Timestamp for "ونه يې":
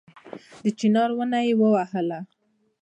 1.15-1.53